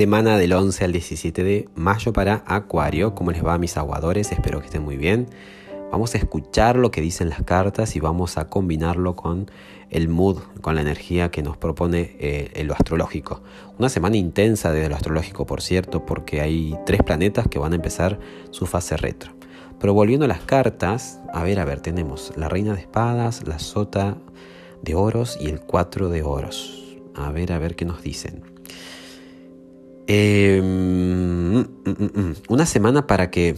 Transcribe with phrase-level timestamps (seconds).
[0.00, 3.14] Semana del 11 al 17 de mayo para Acuario.
[3.14, 4.32] ¿Cómo les va a mis aguadores?
[4.32, 5.26] Espero que estén muy bien.
[5.90, 9.50] Vamos a escuchar lo que dicen las cartas y vamos a combinarlo con
[9.90, 13.42] el mood, con la energía que nos propone eh, lo astrológico.
[13.78, 17.76] Una semana intensa desde lo astrológico, por cierto, porque hay tres planetas que van a
[17.76, 18.20] empezar
[18.52, 19.32] su fase retro.
[19.80, 23.58] Pero volviendo a las cartas, a ver, a ver, tenemos la reina de espadas, la
[23.58, 24.16] sota
[24.82, 26.96] de oros y el cuatro de oros.
[27.14, 28.42] A ver, a ver qué nos dicen.
[30.06, 33.54] Em, mm, mm, mm, una semana para que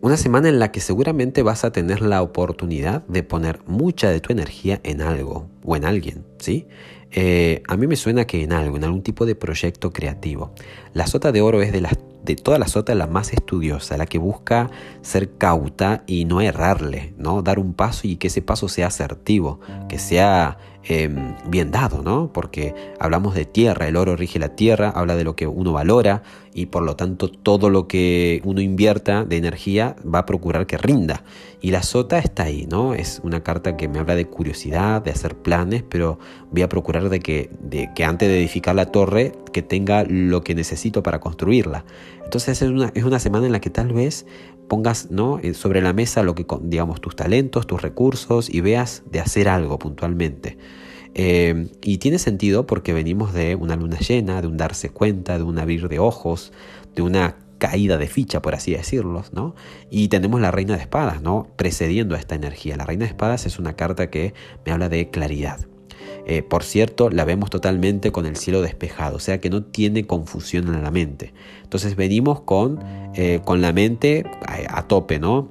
[0.00, 4.20] una semana en la que seguramente vas a tener la oportunidad de poner mucha de
[4.20, 6.66] tu energía en algo o en alguien, ¿sí?
[7.10, 10.52] Eh, a mí me suena que en algo, en algún tipo de proyecto creativo.
[10.92, 14.06] La sota de oro es de las de toda la sota la más estudiosa, la
[14.06, 14.70] que busca
[15.02, 17.42] ser cauta y no errarle, ¿no?
[17.42, 22.32] Dar un paso y que ese paso sea asertivo, que sea em, bien dado, ¿no?
[22.32, 26.22] Porque hablamos de tierra, el oro rige la tierra, habla de lo que uno valora
[26.54, 30.78] y por lo tanto todo lo que uno invierta de energía va a procurar que
[30.78, 31.24] rinda.
[31.60, 32.94] Y la sota está ahí, ¿no?
[32.94, 36.18] Es una carta que me habla de curiosidad, de hacer planes, pero
[36.52, 40.44] voy a procurar de que, de que antes de edificar la torre, que tenga lo
[40.44, 41.84] que necesito para construirla.
[42.22, 44.24] Entonces es una, es una semana en la que tal vez
[44.68, 45.40] pongas ¿no?
[45.42, 49.48] Eh, sobre la mesa lo que digamos tus talentos, tus recursos y veas de hacer
[49.48, 50.56] algo puntualmente.
[51.14, 55.44] Eh, y tiene sentido porque venimos de una luna llena, de un darse cuenta, de
[55.44, 56.52] un abrir de ojos,
[56.94, 59.54] de una caída de ficha, por así decirlo, ¿no?
[59.90, 61.48] Y tenemos la reina de espadas, ¿no?
[61.56, 62.76] Precediendo a esta energía.
[62.76, 64.34] La reina de espadas es una carta que
[64.66, 65.66] me habla de claridad.
[66.26, 70.06] Eh, por cierto, la vemos totalmente con el cielo despejado, o sea que no tiene
[70.06, 71.34] confusión en la mente.
[71.62, 72.80] Entonces venimos con,
[73.14, 75.50] eh, con la mente a, tope, ¿no?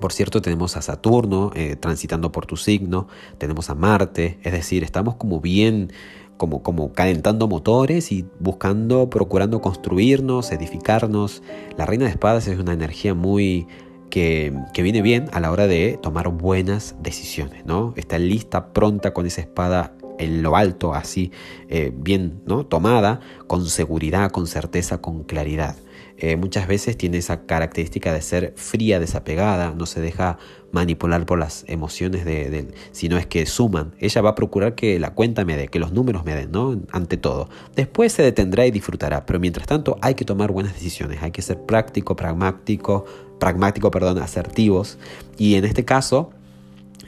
[0.00, 4.82] Por cierto, tenemos a Saturno eh, transitando por tu signo, tenemos a Marte, es decir,
[4.82, 5.92] estamos como bien,
[6.36, 11.42] como, como calentando motores y buscando, procurando construirnos, edificarnos.
[11.76, 13.66] La reina de espadas es una energía muy,
[14.14, 17.92] que, viene bien a la hora de tomar buenas decisiones, ¿no?
[17.96, 21.32] Está lista, pronta con esa espada en lo alto, así
[21.68, 22.64] eh, bien ¿no?
[22.64, 25.76] tomada, con seguridad, con certeza, con claridad.
[26.16, 30.38] Eh, muchas veces tiene esa característica de ser fría, desapegada, no se deja
[30.70, 33.94] manipular por las emociones de, sino es que suman.
[33.98, 36.80] Ella va a procurar que la cuenta me dé, que los números me den, ¿no?
[36.92, 37.48] Ante todo.
[37.74, 41.42] Después se detendrá y disfrutará, pero mientras tanto hay que tomar buenas decisiones, hay que
[41.42, 43.04] ser práctico, pragmático,
[43.38, 44.98] pragmático, perdón, asertivos.
[45.36, 46.30] Y en este caso,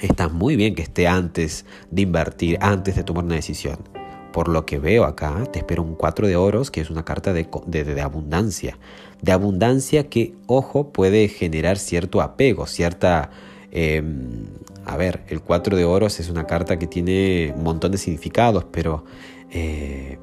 [0.00, 3.95] está muy bien que esté antes de invertir, antes de tomar una decisión.
[4.36, 7.32] Por lo que veo acá, te espero un 4 de oros, que es una carta
[7.32, 8.78] de, de, abundancia.
[9.22, 13.30] De abundancia que, ojo, puede generar cierto apego, cierta...
[13.72, 14.44] Em,
[14.84, 18.66] a ver, el 4 de oros es una carta que tiene un montón de significados,
[18.70, 19.06] pero
[19.50, 20.18] eh,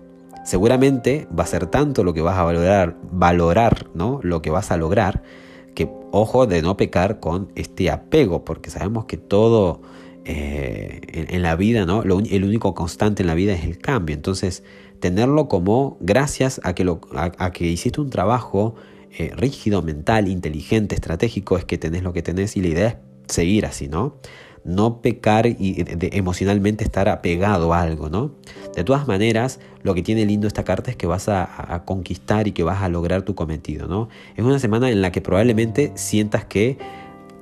[0.46, 4.20] seguramente va a ser tanto lo que vas a valorar, valorar, ¿no?
[4.22, 5.24] Lo que vas a lograr,
[5.74, 9.82] que ojo de no pecar con este apego, porque sabemos que todo
[10.26, 12.04] eh, en, la vida, ¿no?
[12.04, 14.16] el único constante en la vida es el cambio.
[14.16, 14.64] Entonces,
[15.00, 18.76] tenerlo como gracias a que, lo, a, que hiciste un trabajo
[19.18, 22.96] eh, rígido, mental, inteligente, estratégico, es que tenés lo que tenés y la idea es
[23.28, 24.18] seguir así, ¿no?
[24.64, 28.32] no pecar y emocionalmente estar apegado a algo, ¿no?
[28.76, 32.54] De todas maneras, lo que tiene lindo esta carta es que vas a, conquistar y
[32.54, 34.08] que vas a lograr tu cometido, ¿no?
[34.36, 36.78] Es una semana en la que probablemente sientas que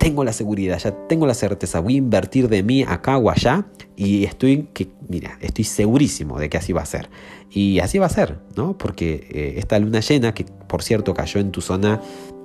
[0.01, 3.67] tengo la seguridad, ya tengo la certeza, voy a invertir de mí acá o allá
[3.95, 7.07] y estoy, que, mira, estoy segurísimo de que así va a ser.
[7.51, 8.75] Y así va a ser, ¿no?
[8.79, 12.01] Porque eh, esta luna llena, que por cierto cayó en tu zona,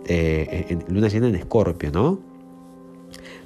[0.07, 2.21] eh, luna llena en Escorpio, ¿no?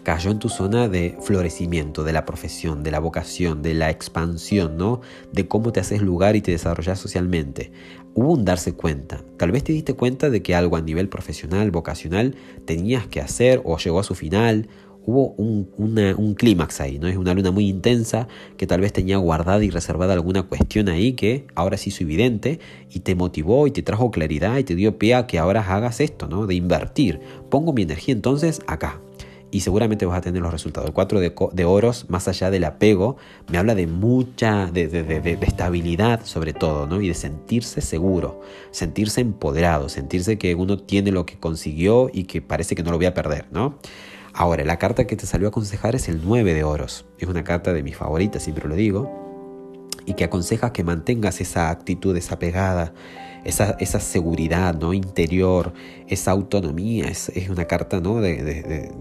[0.02, 4.76] Cayó en tu zona de florecimiento, de la profesión, de la vocación, de la expansión,
[4.76, 5.00] ¿no?
[5.32, 7.72] De cómo te haces lugar y te desarrollas socialmente.
[8.14, 9.22] Hubo un darse cuenta.
[9.36, 12.34] Tal vez te diste cuenta de que algo a nivel profesional, vocacional,
[12.64, 14.68] tenías que hacer o llegó a su final.
[15.06, 17.08] Hubo un, clímax ahí, ¿no?
[17.08, 21.14] Es una luna muy intensa que tal vez tenía guardada y reservada alguna cuestión ahí
[21.14, 22.60] que ahora sí hizo evidente
[22.90, 26.00] y te motivó y te trajo claridad y te dio pie a que ahora hagas
[26.00, 26.46] esto, ¿no?
[26.46, 27.20] De invertir.
[27.48, 29.00] Pongo mi energía entonces acá,
[29.50, 30.88] y seguramente vas a tener los resultados.
[30.88, 33.16] El 4 de, oros, más allá del apego,
[33.48, 37.00] me habla de mucha, de, estabilidad sobre todo, ¿no?
[37.00, 42.42] Y de sentirse seguro, sentirse empoderado, sentirse que uno tiene lo que consiguió y que
[42.42, 43.78] parece que no lo voy a perder, ¿no?
[44.32, 47.04] Ahora, la carta que te salió a aconsejar es el 9 de oros.
[47.18, 49.19] Es una carta de mis favoritas, siempre lo digo.
[50.06, 52.92] Y que aconseja que mantengas esa actitud desapegada,
[53.44, 54.92] esa, esa seguridad ¿no?
[54.92, 55.72] interior,
[56.08, 57.06] esa autonomía.
[57.06, 58.20] Es, una carta ¿no?
[58.20, 58.92] de,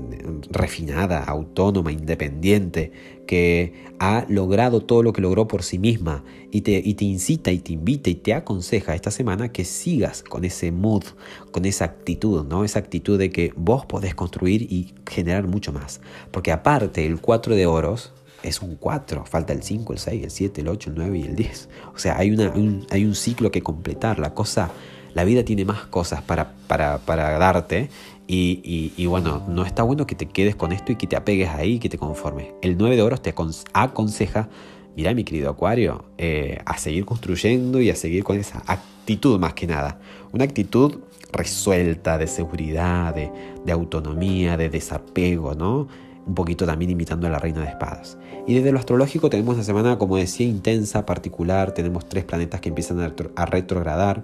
[0.49, 2.91] refinada, autónoma, independiente,
[3.27, 7.51] que ha logrado todo lo que logró por sí misma y te, y te incita
[7.51, 11.03] y te invita y te aconseja esta semana que sigas con ese mood,
[11.51, 12.63] con esa actitud, ¿no?
[12.63, 16.01] esa actitud de que vos podés construir y generar mucho más.
[16.31, 18.13] Porque aparte, el 4 de oros,
[18.43, 21.23] es un 4, falta el 5, el 6, el 7, el 8, el 9 y
[21.23, 21.69] el 10.
[21.93, 24.19] O sea, hay, una, un, hay un ciclo que completar.
[24.19, 24.71] La cosa,
[25.13, 27.89] la vida tiene más cosas para, para, para darte
[28.31, 31.49] y, y, bueno, no está bueno que te quedes con esto y que te apegues
[31.49, 32.49] ahí que te conformes.
[32.61, 33.33] El 9 de oros te
[33.73, 34.49] aconseja,
[34.95, 39.55] mira mi querido Acuario, eh, a seguir construyendo y a seguir con esa actitud más
[39.55, 39.99] que nada.
[40.31, 40.99] Una actitud
[41.31, 43.31] resuelta, de seguridad, de,
[43.65, 45.87] de autonomía, de desapego, ¿no?
[46.25, 48.17] Un poquito también imitando a la reina de espadas.
[48.47, 51.73] Y desde lo astrológico tenemos una semana, como decía, intensa, particular.
[51.73, 54.23] Tenemos tres planetas que empiezan a, retrogradar.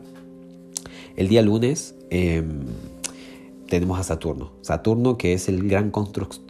[1.16, 2.66] El día lunes em,
[3.68, 4.52] tenemos a Saturno.
[4.62, 5.92] Saturno que es el gran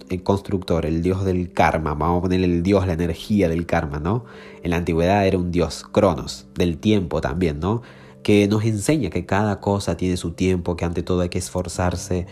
[0.09, 1.93] eh, constructor, el dios del karma.
[1.93, 4.25] Vamos a ponerle el dios, la energía del karma, ¿no?
[4.63, 7.81] En la antigüedad era un dios, Cronos, del tiempo también, ¿no?
[8.23, 12.25] Que nos enseña que cada cosa tiene su tiempo, que ante todo hay que esforzarse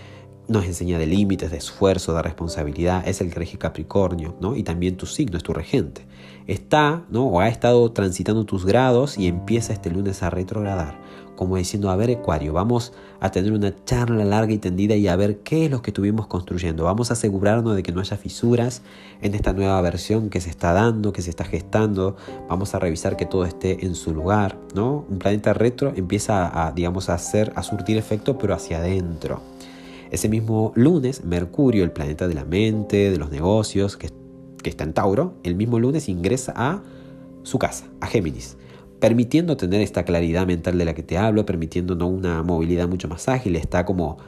[0.47, 4.55] nos enseña de límites, de esfuerzo, de responsabilidad, es el que Capricornio, ¿no?
[4.55, 6.05] Y también tu signo es tu regente.
[6.47, 7.27] Está, ¿no?
[7.27, 10.99] O ha estado transitando tus grados y empieza este lunes a retrogradar,
[11.37, 12.91] como diciendo, a ver Ecuario, vamos
[13.21, 16.27] a tener una charla larga y tendida y a ver qué es lo que estuvimos
[16.27, 16.83] construyendo.
[16.83, 18.81] Vamos a asegurarnos de que no haya fisuras
[19.21, 22.17] en esta nueva versión que se está dando, que se está gestando.
[22.49, 25.05] Vamos a revisar que todo esté en su lugar, ¿no?
[25.09, 29.52] Un planeta retro empieza a, digamos, a hacer, a surtir efecto, pero hacia adentro.
[30.13, 34.09] Ese mismo lunes, Mercurio, el planeta de la mente, de los negocios, que,
[34.63, 36.83] está en Tauro, el mismo lunes ingresa a
[37.41, 38.55] su casa, a Géminis,
[38.99, 43.27] permitiendo tener esta claridad mental de la que te hablo, permitiendo una movilidad mucho más
[43.27, 44.19] ágil, está como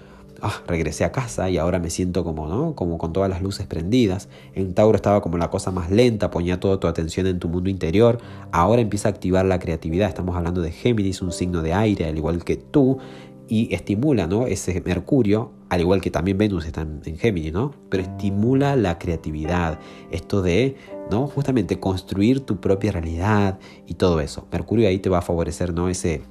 [0.41, 2.73] ah, regresé a casa y ahora me siento como, ¿no?
[2.73, 4.27] Como con todas las luces prendidas.
[4.55, 7.69] En Tauro estaba como la cosa más lenta, ponía toda tu atención en tu mundo
[7.69, 8.17] interior.
[8.51, 10.09] Ahora empieza a activar la creatividad.
[10.09, 12.97] Estamos hablando de Géminis, un signo de aire, al igual que tú,
[13.47, 14.47] y estimula ¿no?
[14.47, 17.73] ese Mercurio, al igual que también Venus está en, Géminis, ¿no?
[17.89, 19.79] pero estimula la creatividad,
[20.11, 20.75] esto de
[21.11, 21.27] ¿no?
[21.27, 24.47] justamente construir tu propia realidad y todo eso.
[24.51, 25.89] Mercurio ahí te va a favorecer ¿no?
[25.89, 26.21] ese,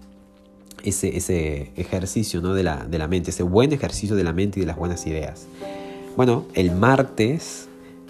[0.82, 2.54] ese, ese ejercicio ¿no?
[2.54, 5.06] de, la, de la mente, ese buen ejercicio de la mente y de las buenas
[5.06, 5.46] ideas.
[6.16, 7.68] Bueno, el martes,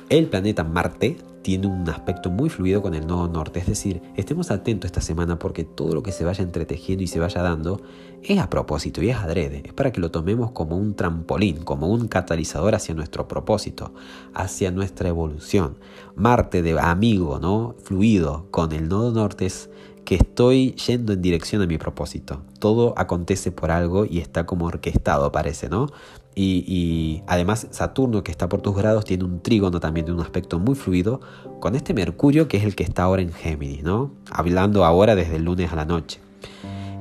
[0.09, 3.61] el planeta Marte tiene un aspecto muy fluido con el nodo norte.
[3.61, 7.21] Es decir, estemos atentos esta semana porque todo lo que se vaya entretejiendo y se
[7.21, 7.83] vaya dando
[8.23, 9.61] es a propósito y es adrede.
[9.67, 13.93] Es para que lo tomemos como un trampolín, como un catalizador hacia nuestro propósito,
[14.33, 15.77] hacia nuestra evolución.
[16.17, 17.75] Marte de amigo, ¿no?
[17.83, 19.69] Fluido con el nodo norte es
[20.05, 22.43] que estoy yendo en dirección a mi propósito.
[22.59, 25.89] Todo acontece por algo y está como orquestado, parece, ¿no?
[26.37, 30.59] Y, además Saturno, que está por tus grados, tiene un trígono también de un aspecto
[30.59, 31.21] muy fluido
[31.61, 34.11] con este Mercurio, que es el que está ahora en Géminis, ¿no?
[34.31, 36.21] Hablando ahora desde el lunes a la noche.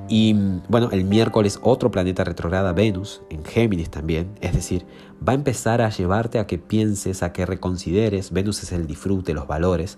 [0.08, 0.36] Y
[0.68, 4.36] bueno, el miércoles otro planeta retrograda, Venus, en Géminis también.
[4.42, 4.86] Es decir,
[5.28, 8.32] va a empezar a llevarte a que pienses, a que reconsideres.
[8.32, 9.98] Venus es el disfrute, los valores.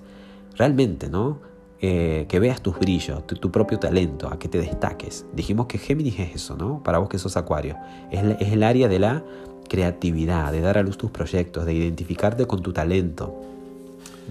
[0.55, 1.41] Realmente, ¿no?
[1.81, 5.25] Eh, que veas tus brillos, tu, propio talento, a que te destaques.
[5.33, 6.81] Dijimos que Géminis es eso, ¿no?
[6.81, 7.75] Para vos que sos Acuario.
[8.12, 9.24] Es, el área de la
[9.68, 13.36] creatividad, de dar a luz tus proyectos, de identificarte con tu talento,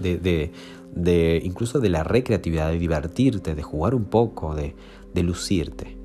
[0.01, 0.17] de,
[0.91, 4.75] de, incluso de la recreatividad, de divertirte, de jugar un poco, de,
[5.13, 5.97] de lucirte.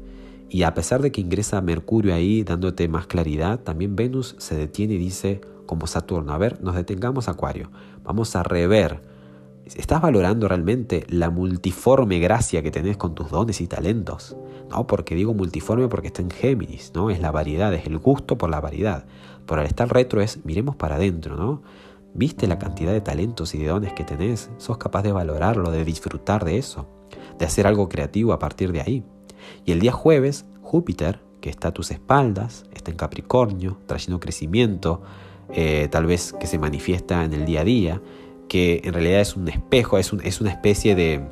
[0.51, 4.95] Y a pesar de que ingresa Mercurio ahí dándote más claridad, también Venus se detiene
[4.95, 7.71] y dice, como Saturno, a ver, nos detengamos Acuario,
[8.05, 9.10] vamos a rever
[9.67, 14.37] ¿Estás valorando realmente la multiforme gracia que tenés con tus dones y talentos?
[14.71, 17.11] No, porque digo multiforme porque está en Géminis, ¿no?
[17.11, 19.05] Es la variedad, es el gusto por la variedad.
[19.47, 21.63] Por al estar retro es miremos para adentro, ¿no?
[22.15, 24.51] ¿Viste la cantidad de talentos y de dones que tenés?
[24.59, 26.89] ¿Sos capaz de valorarlo, de disfrutar de eso?
[27.39, 29.05] De hacer algo creativo a partir de ahí.
[29.65, 35.03] Y el día jueves, Júpiter, que está a tus espaldas, está en Capricornio, trayendo crecimiento,
[35.53, 38.03] eh, tal vez que se manifiesta en el día a día,
[38.51, 41.25] que en realidad es un espejo, es, es una especie de,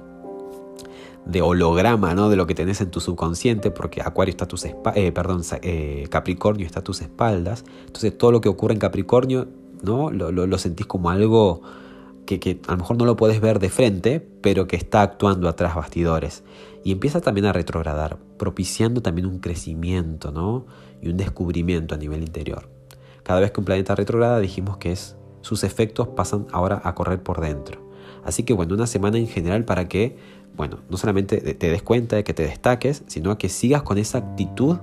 [1.27, 2.31] de holograma ¿no?
[2.31, 6.07] de lo que tenés en tu subconsciente, porque Acuario está a tus eh, perdón, eh,
[6.11, 7.65] Capricornio está a tus espaldas.
[7.87, 9.49] Entonces todo lo que ocurre en Capricornio
[9.83, 10.13] ¿no?
[10.13, 11.61] lo, lo, sentís como algo
[12.25, 15.49] que, que, a lo mejor no lo puedes ver de frente, pero que está actuando
[15.49, 16.45] atrás bastidores.
[16.85, 20.67] Y empieza también a retrogradar, propiciando también un crecimiento ¿no?
[21.03, 22.69] y un descubrimiento a nivel interior.
[23.25, 25.18] Cada vez que un planeta retrograda dijimos que es
[25.49, 27.89] sus efectos pasan ahora a correr por dentro.
[28.23, 30.19] Así que bueno, una semana en general para que,
[30.55, 34.19] bueno, no solamente te des cuenta de que te destaques, sino que sigas con esa
[34.19, 34.77] actitud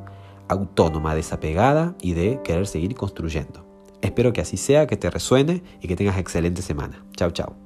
[0.48, 3.64] autónoma, desapegada y de querer seguir construyendo.
[4.02, 7.06] Espero que así sea, que te resuene y que tengas excelente semana.
[7.16, 7.65] Chao, chao.